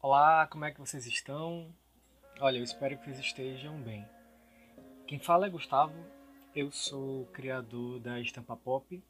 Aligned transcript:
Olá, 0.00 0.46
como 0.46 0.64
é 0.64 0.70
que 0.70 0.78
vocês 0.78 1.04
estão? 1.06 1.74
Olha, 2.38 2.58
eu 2.58 2.62
espero 2.62 2.96
que 2.96 3.04
vocês 3.04 3.18
estejam 3.18 3.82
bem. 3.82 4.06
Quem 5.08 5.18
fala 5.18 5.46
é 5.46 5.50
Gustavo, 5.50 5.92
eu 6.54 6.70
sou 6.70 7.26
criador 7.32 7.98
da 7.98 8.20
Estampa 8.20 8.56
Pop 8.56 9.02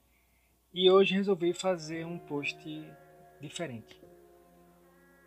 e 0.72 0.90
hoje 0.90 1.14
resolvi 1.14 1.52
fazer 1.52 2.06
um 2.06 2.18
post 2.18 2.56
diferente. 3.38 4.00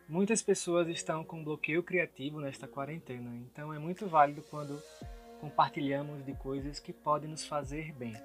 Muitas 0.09 0.41
pessoas 0.41 0.87
estão 0.87 1.23
com 1.23 1.43
bloqueio 1.43 1.83
criativo 1.83 2.41
nesta 2.41 2.67
quarentena, 2.67 3.31
então 3.35 3.71
é 3.71 3.77
muito 3.77 4.07
válido 4.07 4.41
quando 4.49 4.81
compartilhamos 5.39 6.25
de 6.25 6.33
coisas 6.33 6.79
que 6.79 6.91
podem 6.91 7.29
nos 7.29 7.45
fazer 7.45 7.93
bem. 7.93 8.15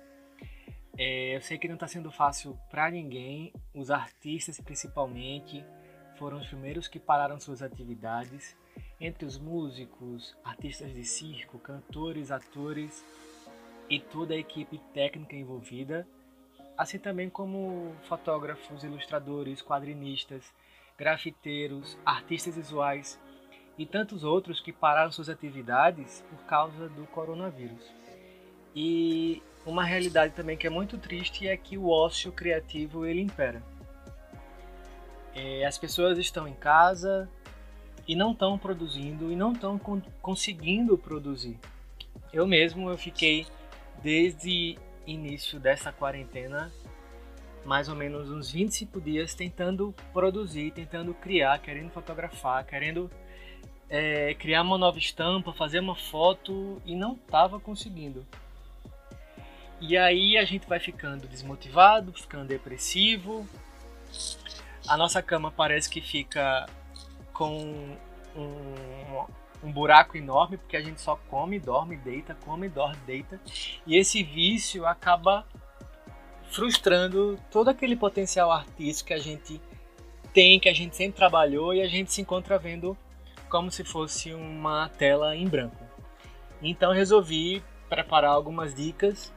É, 0.96 1.37
eu 1.37 1.43
sei 1.43 1.59
que 1.59 1.68
não 1.68 1.75
está 1.75 1.87
sendo 1.87 2.11
fácil 2.11 2.59
para 2.71 2.91
ninguém, 2.91 3.53
os 3.75 3.91
artistas 3.91 4.59
principalmente 4.59 5.62
foram 6.18 6.38
os 6.38 6.46
primeiros 6.46 6.88
que 6.88 6.98
pararam 6.98 7.38
suas 7.38 7.62
atividades. 7.62 8.56
Entre 9.00 9.24
os 9.24 9.38
músicos, 9.38 10.36
artistas 10.44 10.93
de 10.93 11.04
circo, 11.04 11.58
cantores, 11.58 12.30
atores 12.30 13.04
e 13.88 14.00
toda 14.00 14.34
a 14.34 14.38
equipe 14.38 14.79
técnica 14.93 15.36
envolvida, 15.36 16.07
assim 16.76 16.98
também 16.98 17.29
como 17.29 17.94
fotógrafos, 18.08 18.84
ilustradores, 18.84 19.62
quadrinistas, 19.62 20.52
grafiteiros, 20.96 21.96
artistas 22.04 22.57
visuais 22.57 23.21
e 23.79 23.85
tantos 23.85 24.24
outros 24.24 24.60
que 24.60 24.72
pararam 24.72 25.12
suas 25.12 25.29
atividades 25.29 26.24
por 26.30 26.44
causa 26.46 26.88
do 26.88 27.07
coronavírus. 27.08 27.85
E 28.74 29.43
uma 29.64 29.85
realidade 29.85 30.35
também 30.35 30.57
que 30.57 30.66
é 30.66 30.71
muito 30.71 30.98
triste 30.98 31.46
é 31.46 31.57
que 31.57 31.76
o 31.76 31.88
ócio 31.88 32.33
criativo 32.33 33.05
ele 33.05 33.20
impera. 33.20 33.62
É, 35.36 35.67
as 35.67 35.77
pessoas 35.77 36.17
estão 36.17 36.48
em 36.48 36.55
casa 36.55 37.28
e 38.08 38.17
não 38.17 38.33
estão 38.33 38.56
produzindo 38.58 39.31
e 39.31 39.36
não 39.36 39.53
estão 39.53 39.78
con 39.78 40.00
conseguindo 40.22 40.97
produzir. 40.97 41.58
Eu 42.33 42.47
mesmo 42.47 42.88
eu 42.88 42.97
fiquei 42.97 43.47
desde 44.02 44.78
início 45.06 45.60
dessa 45.60 45.92
quarentena 45.92 46.72
mais 47.66 47.88
ou 47.88 47.97
menos 47.97 48.30
uns 48.30 48.50
25 48.50 49.00
dias 49.00 49.34
tentando 49.34 49.94
produzir, 50.12 50.70
tentando 50.70 51.12
criar, 51.12 51.58
querendo 51.58 51.91
fotografar, 51.91 52.64
querendo 52.64 53.10
é, 53.91 54.34
criar 54.34 54.62
uma 54.62 54.78
nova 54.78 54.98
estampa, 54.98 55.53
fazer 55.53 55.80
uma 55.80 55.97
foto 55.97 56.80
e 56.86 56.94
não 56.94 57.14
estava 57.14 57.58
conseguindo. 57.60 58.25
E 59.80 59.97
aí 59.97 60.38
a 60.38 60.44
gente 60.44 60.66
vai 60.66 60.78
ficando 60.80 61.28
desmotivado, 61.28 62.12
ficando 62.12 62.47
depressivo, 62.47 63.47
a 64.88 64.96
nossa 64.96 65.22
cama 65.22 65.50
parece 65.50 65.88
que 65.88 66.00
fica 66.00 66.66
com 67.32 67.96
um, 68.36 69.26
um 69.62 69.72
buraco 69.72 70.16
enorme, 70.16 70.56
porque 70.56 70.76
a 70.76 70.82
gente 70.82 71.00
só 71.00 71.16
come, 71.28 71.58
dorme, 71.58 71.96
deita, 71.96 72.34
come, 72.34 72.68
dorme, 72.68 72.96
deita. 73.06 73.40
E 73.86 73.96
esse 73.96 74.22
vício 74.22 74.86
acaba 74.86 75.46
frustrando 76.50 77.38
todo 77.50 77.68
aquele 77.68 77.96
potencial 77.96 78.50
artístico 78.52 79.08
que 79.08 79.14
a 79.14 79.18
gente 79.18 79.60
tem, 80.32 80.60
que 80.60 80.68
a 80.68 80.74
gente 80.74 80.96
sempre 80.96 81.16
trabalhou 81.16 81.74
e 81.74 81.82
a 81.82 81.88
gente 81.88 82.12
se 82.12 82.20
encontra 82.20 82.58
vendo 82.58 82.96
como 83.48 83.70
se 83.70 83.84
fosse 83.84 84.32
uma 84.32 84.88
tela 84.90 85.34
em 85.36 85.48
branco. 85.48 85.84
Então 86.62 86.92
resolvi 86.92 87.62
preparar 87.88 88.30
algumas 88.30 88.74
dicas 88.74 89.32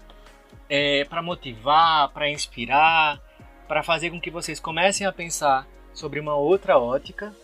é, 0.67 1.05
para 1.05 1.21
motivar, 1.21 2.09
para 2.09 2.29
inspirar, 2.29 3.21
para 3.69 3.83
fazer 3.83 4.09
com 4.09 4.19
que 4.19 4.31
vocês 4.31 4.59
comecem 4.59 5.05
a 5.05 5.13
pensar 5.13 5.67
sobre 5.93 6.19
uma 6.19 6.35
outra 6.35 6.79
ótica, 6.79 7.35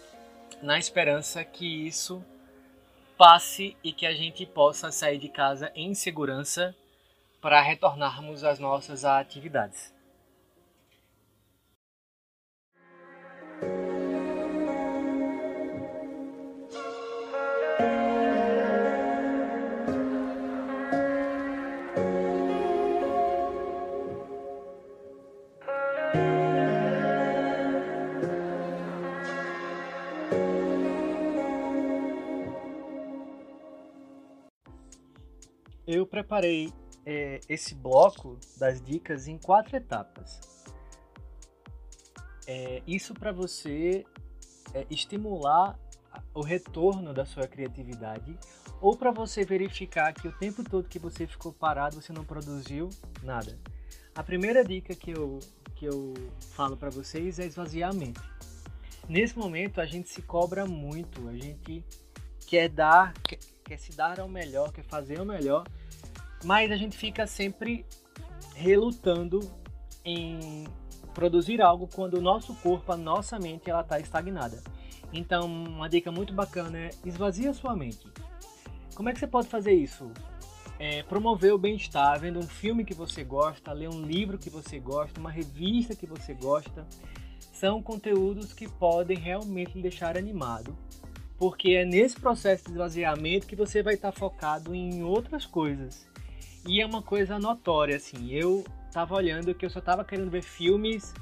na 0.59 0.79
esperança 0.79 1.43
que 1.43 1.85
isso 1.85 2.25
passe 3.15 3.77
e 3.83 3.93
que 3.93 4.07
a 4.07 4.13
gente 4.15 4.43
possa 4.43 4.91
sair 4.91 5.19
de 5.19 5.29
casa 5.29 5.71
em 5.75 5.93
segurança 5.93 6.75
para 7.39 7.61
retornarmos 7.61 8.43
às 8.43 8.57
nossas 8.57 9.05
atividades. 9.05 9.93
Eu 35.87 36.05
preparei 36.05 36.73
é, 37.05 37.39
esse 37.47 37.75
bloco 37.75 38.39
das 38.57 38.81
dicas 38.81 39.27
em 39.27 39.37
quatro 39.37 39.75
etapas. 39.75 40.39
É, 42.47 42.81
isso 42.87 43.13
para 43.13 43.31
você 43.31 44.05
é, 44.73 44.85
estimular 44.89 45.79
o 46.33 46.41
retorno 46.41 47.13
da 47.13 47.25
sua 47.25 47.47
criatividade 47.47 48.37
ou 48.81 48.95
para 48.95 49.11
você 49.11 49.43
verificar 49.43 50.13
que 50.13 50.27
o 50.27 50.31
tempo 50.31 50.63
todo 50.63 50.87
que 50.87 50.99
você 50.99 51.25
ficou 51.25 51.53
parado 51.53 52.01
você 52.01 52.11
não 52.11 52.23
produziu 52.23 52.89
nada. 53.23 53.57
A 54.13 54.23
primeira 54.23 54.63
dica 54.63 54.95
que 54.95 55.11
eu, 55.11 55.39
que 55.75 55.85
eu 55.85 56.13
falo 56.51 56.77
para 56.77 56.89
vocês 56.89 57.39
é 57.39 57.45
esvaziar 57.45 57.91
a 57.91 57.93
mente. 57.93 58.21
Nesse 59.07 59.37
momento 59.37 59.79
a 59.79 59.85
gente 59.85 60.09
se 60.09 60.21
cobra 60.21 60.65
muito, 60.65 61.27
a 61.27 61.33
gente 61.33 61.83
quer 62.47 62.69
dar, 62.69 63.13
quer, 63.65 63.77
se 63.77 63.91
dar 63.91 64.19
ao 64.19 64.29
melhor, 64.29 64.71
quer 64.71 64.83
fazer 64.83 65.19
o 65.19 65.25
melhor, 65.25 65.65
mas 66.43 66.71
a 66.71 66.77
gente 66.77 66.95
fica 66.95 67.25
sempre 67.25 67.85
relutando 68.53 69.39
em 70.05 70.65
produzir 71.13 71.61
algo 71.61 71.89
quando 71.93 72.15
o 72.15 72.21
nosso 72.21 72.53
corpo, 72.55 72.91
a 72.91 72.97
nossa 72.97 73.39
mente, 73.39 73.69
ela 73.69 73.81
está 73.81 73.99
estagnada. 73.99 74.61
Então, 75.11 75.45
uma 75.45 75.89
dica 75.89 76.11
muito 76.11 76.33
bacana 76.33 76.77
é 76.77 76.89
esvazie 77.03 77.47
a 77.47 77.53
sua 77.53 77.75
mente. 77.75 78.07
Como 78.93 79.09
é 79.09 79.13
que 79.13 79.19
você 79.19 79.27
pode 79.27 79.47
fazer 79.47 79.73
isso? 79.73 80.11
É, 80.77 81.03
promover 81.03 81.53
o 81.53 81.57
bem-estar, 81.57 82.19
vendo 82.19 82.37
um 82.37 82.47
filme 82.47 82.83
que 82.83 82.93
você 82.93 83.23
gosta, 83.23 83.71
ler 83.71 83.89
um 83.89 84.01
livro 84.01 84.37
que 84.37 84.49
você 84.49 84.77
gosta, 84.77 85.19
uma 85.19 85.31
revista 85.31 85.95
que 85.95 86.05
você 86.05 86.33
gosta, 86.33 86.85
são 87.53 87.81
conteúdos 87.81 88.53
que 88.53 88.67
podem 88.67 89.17
realmente 89.17 89.79
deixar 89.79 90.17
animado 90.17 90.77
porque 91.37 91.71
é 91.71 91.85
nesse 91.85 92.19
processo 92.19 92.65
de 92.65 92.71
esvaziamento 92.71 93.47
que 93.47 93.55
você 93.55 93.83
vai 93.83 93.95
estar 93.95 94.11
focado 94.11 94.73
em 94.73 95.03
outras 95.03 95.45
coisas. 95.45 96.07
E 96.67 96.81
é 96.81 96.85
uma 96.85 97.01
coisa 97.01 97.37
notória, 97.37 97.97
assim. 97.97 98.31
Eu 98.31 98.63
tava 98.91 99.15
olhando 99.15 99.53
que 99.53 99.65
eu 99.65 99.69
só 99.69 99.81
tava 99.81 100.03
querendo 100.03 100.31
ver 100.31 100.41
filmes 100.41 101.13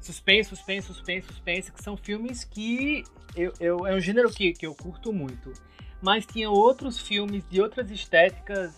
suspense, 0.00 0.50
suspense, 0.50 0.86
suspense, 0.86 1.26
suspense, 1.26 1.72
que 1.72 1.82
são 1.82 1.96
filmes 1.96 2.44
que 2.44 3.04
eu, 3.34 3.52
eu, 3.58 3.86
é 3.86 3.94
um 3.94 4.00
gênero 4.00 4.30
que, 4.30 4.52
que 4.52 4.66
eu 4.66 4.74
curto 4.74 5.12
muito. 5.12 5.52
Mas 6.00 6.24
tinha 6.24 6.50
outros 6.50 6.98
filmes 6.98 7.44
de 7.48 7.60
outras 7.60 7.90
estéticas 7.90 8.76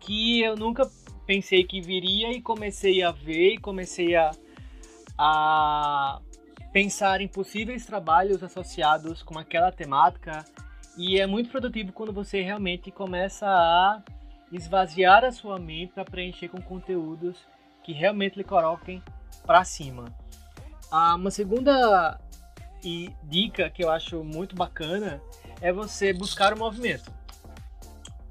que 0.00 0.40
eu 0.40 0.56
nunca 0.56 0.90
pensei 1.26 1.64
que 1.64 1.80
viria 1.80 2.32
e 2.32 2.40
comecei 2.40 3.02
a 3.02 3.10
ver 3.10 3.54
e 3.54 3.58
comecei 3.58 4.14
a, 4.14 4.30
a 5.18 6.20
pensar 6.76 7.22
em 7.22 7.26
possíveis 7.26 7.86
trabalhos 7.86 8.42
associados 8.42 9.22
com 9.22 9.38
aquela 9.38 9.72
temática 9.72 10.44
e 10.98 11.18
é 11.18 11.26
muito 11.26 11.48
produtivo 11.48 11.90
quando 11.90 12.12
você 12.12 12.42
realmente 12.42 12.90
começa 12.90 13.46
a 13.46 14.02
esvaziar 14.52 15.24
a 15.24 15.32
sua 15.32 15.58
mente 15.58 15.94
para 15.94 16.04
preencher 16.04 16.50
com 16.50 16.60
conteúdos 16.60 17.38
que 17.82 17.94
realmente 17.94 18.36
lhe 18.36 18.44
coloquem 18.44 19.02
para 19.46 19.64
cima. 19.64 20.14
Ah, 20.92 21.14
uma 21.14 21.30
segunda 21.30 22.20
dica 23.22 23.70
que 23.70 23.82
eu 23.82 23.90
acho 23.90 24.22
muito 24.22 24.54
bacana 24.54 25.22
é 25.62 25.72
você 25.72 26.12
buscar 26.12 26.52
o 26.52 26.58
movimento, 26.58 27.10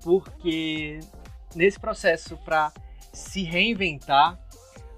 porque 0.03 0.99
nesse 1.55 1.79
processo 1.79 2.37
para 2.45 2.71
se 3.11 3.41
reinventar, 3.41 4.37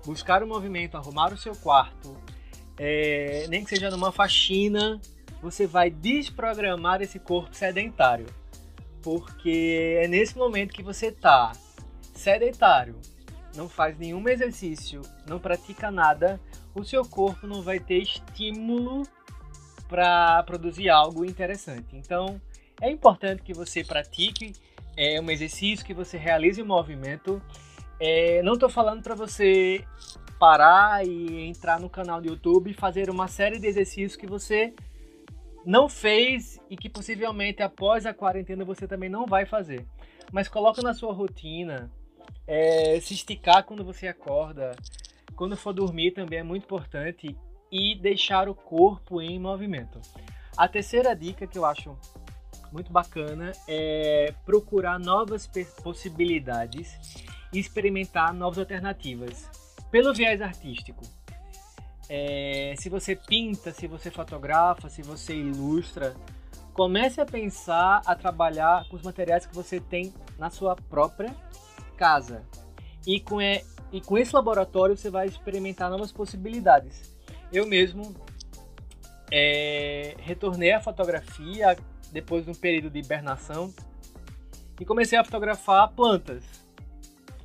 buscar 0.06 0.44
o 0.44 0.48
movimento, 0.48 0.98
arrumar 0.98 1.32
o 1.32 1.38
seu 1.38 1.56
quarto, 1.56 2.14
é, 2.78 3.46
nem 3.50 3.64
que 3.64 3.70
seja 3.70 3.90
numa 3.90 4.12
faxina, 4.12 5.00
você 5.42 5.66
vai 5.66 5.90
desprogramar 5.90 7.02
esse 7.02 7.20
corpo 7.20 7.54
sedentário. 7.56 8.28
Porque 9.02 10.00
é 10.02 10.08
nesse 10.08 10.38
momento 10.38 10.74
que 10.74 10.84
você 10.84 11.12
tá 11.12 11.54
sedentário, 12.14 12.96
não 13.56 13.70
faz 13.70 13.98
nenhum 13.98 14.28
exercício, 14.28 15.02
não 15.28 15.40
pratica 15.40 15.90
nada, 15.90 16.40
o 16.76 16.84
seu 16.84 17.04
corpo 17.06 17.48
não 17.48 17.62
vai 17.62 17.80
ter 17.80 18.00
estímulo 18.00 19.04
para 19.88 20.44
produzir 20.44 20.90
algo 20.90 21.26
interessante. 21.26 21.96
Então, 21.96 22.42
é 22.82 22.92
importante 22.92 23.42
que 23.42 23.54
você 23.54 23.84
pratique 23.84 24.54
é, 24.96 25.20
um 25.22 25.30
exercício, 25.32 25.86
que 25.86 25.94
você 25.94 26.18
realize 26.18 26.62
um 26.62 26.66
movimento. 26.66 27.42
É, 28.00 28.42
não 28.44 28.54
estou 28.54 28.70
falando 28.70 29.02
para 29.02 29.16
você 29.16 29.84
parar 30.38 31.06
e 31.06 31.46
entrar 31.46 31.80
no 31.80 31.90
canal 31.90 32.22
do 32.22 32.28
YouTube 32.28 32.72
e 32.72 32.74
fazer 32.74 33.10
uma 33.10 33.28
série 33.28 33.60
de 33.60 33.68
exercícios 33.68 34.16
que 34.16 34.28
você 34.28 34.74
não 35.66 35.90
fez 35.90 36.60
e 36.70 36.78
que 36.78 36.90
possivelmente 36.90 37.62
após 37.62 38.06
a 38.06 38.14
quarentena 38.14 38.64
você 38.64 38.88
também 38.88 39.10
não 39.10 39.26
vai 39.26 39.46
fazer. 39.46 39.86
Mas 40.32 40.48
coloca 40.48 40.82
na 40.82 40.94
sua 40.94 41.14
rotina, 41.14 41.92
é, 42.46 43.00
se 43.02 43.14
esticar 43.14 43.64
quando 43.64 43.84
você 43.84 44.08
acorda, 44.08 44.76
quando 45.36 45.58
for 45.58 45.74
dormir 45.74 46.12
também 46.12 46.40
é 46.40 46.44
muito 46.44 46.64
importante 46.64 47.36
e 47.72 47.96
deixar 47.96 48.48
o 48.48 48.56
corpo 48.56 49.22
em 49.22 49.40
movimento. 49.40 50.00
A 50.56 50.68
terceira 50.68 51.16
dica 51.16 51.46
que 51.46 51.58
eu 51.58 51.66
acho 51.66 51.98
muito 52.72 52.92
bacana 52.92 53.52
é 53.68 54.34
procurar 54.46 55.00
novas 55.00 55.50
possibilidades 55.84 57.24
e 57.54 57.60
experimentar 57.60 58.34
novas 58.34 58.60
alternativas 58.60 59.50
pelo 59.92 60.14
viés 60.14 60.42
artístico. 60.42 61.04
É, 62.10 62.74
se 62.78 62.90
você 62.90 63.16
pinta, 63.16 63.72
se 63.72 63.88
você 63.88 64.10
fotografa, 64.10 64.90
se 64.90 65.02
você 65.02 65.36
ilustra, 65.36 66.16
comece 66.74 67.20
a 67.20 67.26
pensar 67.26 68.02
a 68.06 68.16
trabalhar 68.16 68.88
com 68.88 68.96
os 68.96 69.02
materiais 69.02 69.46
que 69.46 69.56
você 69.56 69.80
tem 69.80 70.14
na 70.38 70.50
sua 70.50 70.76
própria 70.76 71.36
casa. 71.98 72.44
E 73.06 73.20
com, 73.20 73.42
e, 73.42 73.64
e 73.92 74.00
com 74.00 74.18
esse 74.18 74.34
laboratório 74.34 74.96
você 74.96 75.10
vai 75.10 75.28
experimentar 75.28 75.90
novas 75.90 76.12
possibilidades. 76.12 77.18
Eu 77.52 77.66
mesmo 77.66 78.16
é, 79.32 80.16
retornei 80.20 80.72
à 80.72 80.80
fotografia 80.80 81.78
depois 82.12 82.46
de 82.46 82.52
um 82.52 82.56
período 82.56 82.90
de 82.90 83.00
hibernação 83.00 83.74
e 84.80 84.86
comecei 84.86 85.18
a 85.18 85.24
fotografar 85.24 85.92
plantas. 85.94 86.67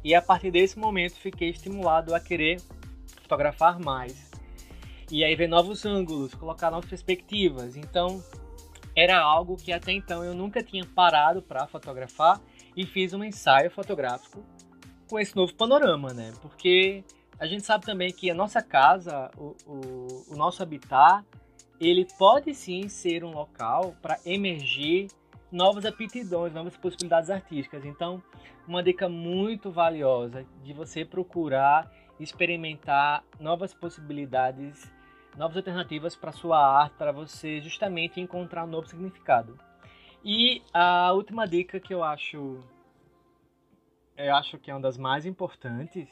E 0.04 0.14
a 0.14 0.22
partir 0.22 0.50
desse 0.50 0.78
momento 0.78 1.14
fiquei 1.14 1.50
estimulado 1.50 2.14
a 2.14 2.20
querer 2.20 2.60
fotografar 3.22 3.78
mais. 3.78 4.30
E 5.10 5.22
aí 5.24 5.34
ver 5.34 5.48
novos 5.48 5.84
ângulos, 5.84 6.34
colocar 6.34 6.70
novas 6.70 6.88
perspectivas. 6.88 7.76
Então 7.76 8.22
era 8.96 9.18
algo 9.18 9.56
que 9.56 9.72
até 9.72 9.92
então 9.92 10.24
eu 10.24 10.34
nunca 10.34 10.62
tinha 10.62 10.84
parado 10.84 11.42
para 11.42 11.66
fotografar 11.66 12.40
e 12.76 12.84
fiz 12.84 13.12
um 13.12 13.22
ensaio 13.22 13.70
fotográfico 13.70 14.44
com 15.08 15.18
esse 15.18 15.36
novo 15.36 15.54
panorama, 15.54 16.12
né? 16.12 16.32
Porque 16.40 17.04
a 17.38 17.46
gente 17.46 17.64
sabe 17.64 17.84
também 17.84 18.12
que 18.12 18.30
a 18.30 18.34
nossa 18.34 18.62
casa, 18.62 19.30
o, 19.36 19.54
o, 19.66 20.24
o 20.30 20.36
nosso 20.36 20.62
habitat, 20.62 21.24
ele 21.80 22.06
pode 22.18 22.54
sim 22.54 22.88
ser 22.88 23.24
um 23.24 23.32
local 23.32 23.94
para 24.00 24.18
emergir 24.24 25.08
novas 25.52 25.84
aptidões, 25.84 26.52
novas 26.52 26.76
possibilidades 26.76 27.28
artísticas. 27.28 27.84
Então, 27.84 28.22
uma 28.66 28.82
dica 28.82 29.08
muito 29.08 29.70
valiosa 29.70 30.46
de 30.64 30.72
você 30.72 31.04
procurar 31.04 31.92
experimentar 32.18 33.24
novas 33.38 33.74
possibilidades, 33.74 34.90
novas 35.36 35.56
alternativas 35.56 36.16
para 36.16 36.32
sua 36.32 36.58
arte, 36.58 36.94
para 36.96 37.12
você 37.12 37.60
justamente 37.60 38.20
encontrar 38.20 38.64
um 38.64 38.68
novo 38.68 38.86
significado. 38.86 39.58
E 40.24 40.62
a 40.72 41.12
última 41.12 41.46
dica 41.46 41.80
que 41.80 41.92
eu 41.92 42.02
acho 42.02 42.62
eu 44.16 44.36
acho 44.36 44.58
que 44.58 44.70
é 44.70 44.74
uma 44.74 44.80
das 44.80 44.96
mais 44.96 45.26
importantes 45.26 46.08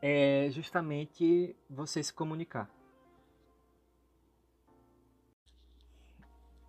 é 0.00 0.48
justamente 0.50 1.54
você 1.68 2.02
se 2.02 2.12
comunicar. 2.12 2.70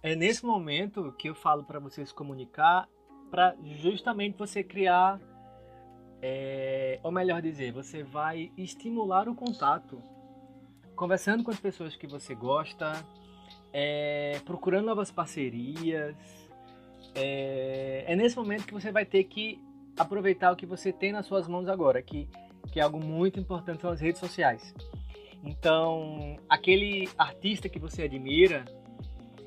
É 0.07 0.15
nesse 0.15 0.45
momento 0.45 1.13
que 1.17 1.27
eu 1.27 1.35
falo 1.35 1.65
para 1.65 1.79
você 1.79 2.05
se 2.05 2.13
comunicar, 2.13 2.87
para 3.29 3.53
justamente 3.75 4.37
você 4.37 4.63
criar, 4.63 5.19
é, 6.21 6.97
ou 7.03 7.11
melhor 7.11 7.41
dizer, 7.41 7.73
você 7.73 8.03
vai 8.03 8.49
estimular 8.55 9.27
o 9.27 9.35
contato, 9.35 10.01
conversando 10.95 11.43
com 11.43 11.51
as 11.51 11.59
pessoas 11.59 11.97
que 11.97 12.07
você 12.07 12.33
gosta, 12.33 13.05
é, 13.73 14.39
procurando 14.45 14.85
novas 14.85 15.11
parcerias. 15.11 16.15
É, 17.13 18.05
é 18.07 18.15
nesse 18.15 18.37
momento 18.37 18.65
que 18.65 18.73
você 18.73 18.93
vai 18.93 19.05
ter 19.05 19.25
que 19.25 19.61
aproveitar 19.99 20.53
o 20.53 20.55
que 20.55 20.65
você 20.65 20.93
tem 20.93 21.11
nas 21.11 21.25
suas 21.25 21.49
mãos 21.49 21.67
agora, 21.67 22.01
que, 22.01 22.29
que 22.71 22.79
é 22.79 22.83
algo 22.83 23.03
muito 23.03 23.41
importante 23.41 23.81
são 23.81 23.91
as 23.91 23.99
redes 23.99 24.21
sociais. 24.21 24.73
Então, 25.43 26.37
aquele 26.47 27.09
artista 27.17 27.67
que 27.67 27.77
você 27.77 28.03
admira, 28.03 28.63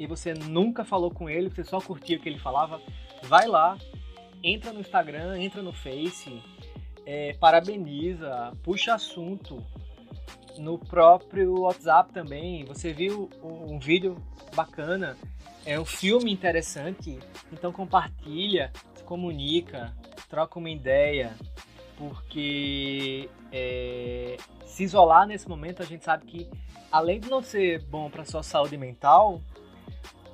e 0.00 0.06
você 0.06 0.32
nunca 0.32 0.82
falou 0.82 1.10
com 1.10 1.28
ele, 1.28 1.50
você 1.50 1.62
só 1.62 1.78
curtia 1.78 2.16
o 2.16 2.20
que 2.20 2.26
ele 2.26 2.38
falava, 2.38 2.80
vai 3.24 3.46
lá, 3.46 3.76
entra 4.42 4.72
no 4.72 4.80
Instagram, 4.80 5.38
entra 5.38 5.60
no 5.60 5.74
Face, 5.74 6.42
é, 7.04 7.34
parabeniza, 7.34 8.56
puxa 8.62 8.94
assunto. 8.94 9.62
No 10.56 10.78
próprio 10.78 11.60
WhatsApp 11.60 12.12
também, 12.14 12.64
você 12.64 12.94
viu 12.94 13.28
um 13.42 13.78
vídeo 13.78 14.16
bacana, 14.54 15.18
é 15.66 15.78
um 15.78 15.84
filme 15.84 16.32
interessante, 16.32 17.18
então 17.52 17.70
compartilha, 17.70 18.72
se 18.94 19.04
comunica, 19.04 19.94
troca 20.30 20.58
uma 20.58 20.70
ideia, 20.70 21.34
porque 21.98 23.28
é, 23.52 24.38
se 24.64 24.82
isolar 24.82 25.26
nesse 25.26 25.46
momento 25.46 25.82
a 25.82 25.86
gente 25.86 26.04
sabe 26.04 26.24
que 26.24 26.50
além 26.90 27.20
de 27.20 27.28
não 27.28 27.42
ser 27.42 27.82
bom 27.82 28.10
para 28.10 28.24
sua 28.24 28.42
saúde 28.42 28.78
mental, 28.78 29.42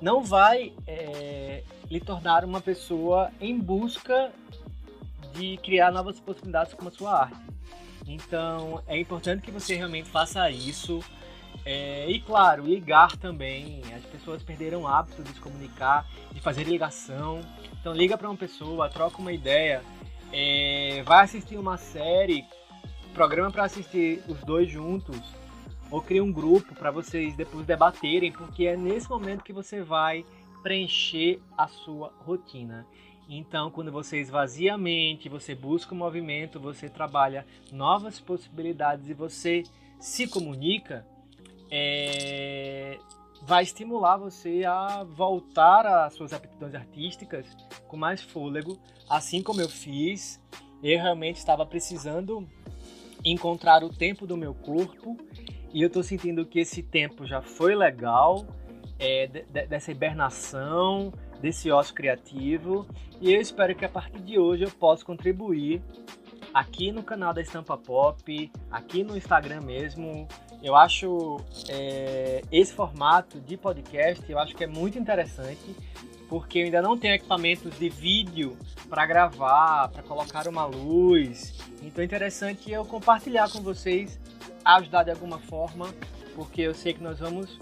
não 0.01 0.23
vai 0.23 0.73
é, 0.85 1.63
lhe 1.89 1.99
tornar 1.99 2.45
uma 2.45 2.61
pessoa 2.61 3.31
em 3.39 3.57
busca 3.57 4.31
de 5.33 5.57
criar 5.57 5.91
novas 5.91 6.19
possibilidades 6.19 6.73
com 6.73 6.87
a 6.87 6.91
sua 6.91 7.21
arte. 7.21 7.37
Então 8.07 8.81
é 8.87 8.97
importante 8.97 9.41
que 9.41 9.51
você 9.51 9.75
realmente 9.75 10.09
faça 10.09 10.49
isso. 10.49 11.03
É, 11.65 12.09
e 12.09 12.21
claro, 12.21 12.65
ligar 12.65 13.17
também. 13.17 13.81
As 13.93 14.03
pessoas 14.05 14.41
perderam 14.41 14.83
o 14.83 14.87
hábito 14.87 15.23
de 15.23 15.33
se 15.33 15.39
comunicar, 15.39 16.05
de 16.31 16.39
fazer 16.39 16.63
ligação. 16.63 17.41
Então 17.79 17.93
liga 17.93 18.17
para 18.17 18.29
uma 18.29 18.37
pessoa, 18.37 18.89
troca 18.89 19.17
uma 19.17 19.33
ideia, 19.33 19.83
é, 20.31 21.03
vai 21.05 21.23
assistir 21.23 21.57
uma 21.57 21.77
série, 21.77 22.45
programa 23.13 23.51
para 23.51 23.65
assistir 23.65 24.23
os 24.27 24.39
dois 24.41 24.69
juntos 24.69 25.19
ou 25.89 26.01
cria 26.01 26.23
um 26.23 26.31
grupo 26.31 26.75
para 26.75 26.91
vocês 26.91 27.35
depois 27.35 27.65
debaterem, 27.65 28.31
porque 28.31 28.65
é 28.65 28.75
nesse 28.75 29.09
momento 29.09 29.43
que 29.43 29.53
você 29.53 29.81
vai 29.81 30.25
preencher 30.61 31.39
a 31.57 31.67
sua 31.67 32.11
rotina. 32.19 32.85
Então, 33.29 33.69
quando 33.69 33.91
você 33.91 34.19
esvazia 34.19 34.75
a 34.75 34.77
mente, 34.77 35.27
você 35.27 35.53
busca 35.53 35.93
o 35.93 35.97
movimento, 35.97 36.59
você 36.59 36.87
trabalha 36.89 37.45
novas 37.71 38.19
possibilidades 38.19 39.09
e 39.09 39.13
você 39.13 39.63
se 39.99 40.27
comunica, 40.27 41.05
é... 41.69 42.97
vai 43.41 43.63
estimular 43.63 44.17
você 44.17 44.63
a 44.63 45.03
voltar 45.03 45.85
às 45.85 46.13
suas 46.13 46.31
aptidões 46.31 46.73
artísticas 46.73 47.45
com 47.87 47.97
mais 47.97 48.21
fôlego, 48.21 48.79
assim 49.09 49.43
como 49.43 49.59
eu 49.59 49.69
fiz. 49.69 50.41
Eu 50.81 50.99
realmente 50.99 51.37
estava 51.37 51.65
precisando 51.65 52.47
encontrar 53.25 53.83
o 53.83 53.89
tempo 53.89 54.25
do 54.25 54.37
meu 54.37 54.53
corpo 54.53 55.17
e 55.73 55.81
eu 55.81 55.89
tô 55.89 56.01
sentindo 56.01 56.45
que 56.45 56.59
esse 56.59 56.81
tempo 56.81 57.25
já 57.25 57.41
foi 57.41 57.75
legal, 57.75 58.45
é, 58.99 59.27
de, 59.27 59.43
dessa 59.67 59.91
hibernação, 59.91 61.13
desse 61.41 61.69
ócio 61.71 61.93
criativo. 61.93 62.87
E 63.21 63.33
eu 63.33 63.41
espero 63.41 63.75
que 63.75 63.85
a 63.85 63.89
partir 63.89 64.19
de 64.19 64.39
hoje 64.39 64.63
eu 64.63 64.71
possa 64.71 65.05
contribuir 65.05 65.81
aqui 66.53 66.91
no 66.91 67.03
canal 67.03 67.33
da 67.33 67.41
Estampa 67.41 67.77
Pop, 67.77 68.51
aqui 68.71 69.03
no 69.03 69.15
Instagram 69.15 69.61
mesmo. 69.61 70.27
Eu 70.63 70.75
acho 70.75 71.37
é, 71.69 72.41
esse 72.51 72.73
formato 72.73 73.39
de 73.39 73.55
podcast, 73.55 74.23
eu 74.29 74.39
acho 74.39 74.55
que 74.55 74.63
é 74.63 74.67
muito 74.67 74.97
interessante, 74.97 75.75
porque 76.27 76.59
eu 76.59 76.65
ainda 76.65 76.81
não 76.81 76.97
tenho 76.97 77.13
equipamentos 77.13 77.77
de 77.77 77.89
vídeo 77.89 78.57
para 78.89 79.05
gravar, 79.05 79.89
para 79.89 80.01
colocar 80.01 80.47
uma 80.47 80.65
luz. 80.65 81.55
Então 81.83 82.01
é 82.01 82.05
interessante 82.05 82.71
eu 82.71 82.83
compartilhar 82.85 83.51
com 83.51 83.61
vocês 83.61 84.19
ajudar 84.75 85.03
de 85.03 85.11
alguma 85.11 85.39
forma, 85.39 85.93
porque 86.35 86.61
eu 86.61 86.73
sei 86.73 86.93
que 86.93 87.01
nós 87.01 87.19
vamos 87.19 87.57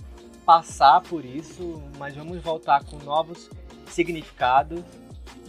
passar 0.46 1.02
por 1.02 1.24
isso, 1.24 1.82
mas 1.98 2.16
vamos 2.16 2.42
voltar 2.42 2.84
com 2.84 2.98
novos 2.98 3.50
significados. 3.88 4.82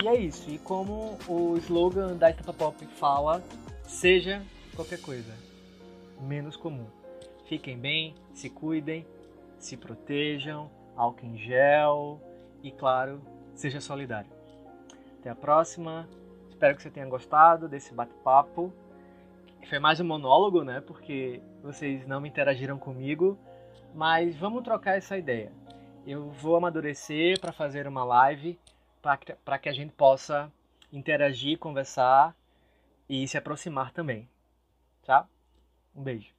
E 0.03 0.09
é 0.09 0.15
isso. 0.15 0.51
E 0.51 0.59
como 0.59 1.19
o 1.27 1.57
slogan 1.59 2.17
da 2.17 2.31
Estampa 2.31 2.53
Pop 2.53 2.87
fala, 2.99 3.43
seja 3.85 4.43
qualquer 4.75 5.01
coisa 5.01 5.33
menos 6.21 6.57
comum. 6.57 6.87
Fiquem 7.47 7.79
bem, 7.79 8.15
se 8.35 8.51
cuidem, 8.51 9.07
se 9.59 9.77
protejam, 9.77 10.71
álcool 10.97 11.27
em 11.27 11.39
gel 11.39 12.21
e, 12.63 12.71
claro, 12.71 13.21
seja 13.55 13.81
solidário. 13.81 14.31
Até 15.21 15.31
a 15.31 15.35
próxima. 15.35 16.09
Espero 16.49 16.75
que 16.75 16.83
você 16.83 16.91
tenha 16.91 17.07
gostado 17.07 17.69
desse 17.69 17.93
bate-papo. 17.93 18.73
Foi 19.69 19.81
mais 19.81 19.99
um 19.99 20.05
monólogo, 20.05 20.63
né? 20.63 20.81
Porque 20.81 21.43
vocês 21.61 22.07
não 22.07 22.25
interagiram 22.25 22.79
comigo, 22.79 23.37
mas 23.93 24.37
vamos 24.37 24.63
trocar 24.63 24.97
essa 24.97 25.19
ideia. 25.19 25.53
Eu 26.07 26.31
vou 26.31 26.55
amadurecer 26.55 27.41
para 27.41 27.53
fazer 27.53 27.89
uma 27.89 28.05
live 28.05 28.57
para 29.45 29.59
que 29.59 29.69
a 29.69 29.73
gente 29.73 29.93
possa 29.93 30.53
interagir, 30.93 31.59
conversar 31.59 32.33
e 33.09 33.27
se 33.27 33.37
aproximar 33.37 33.91
também. 33.93 34.29
Tá? 35.05 35.27
Um 35.95 36.03
beijo. 36.03 36.33